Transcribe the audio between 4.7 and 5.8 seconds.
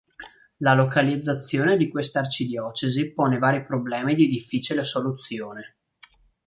soluzione.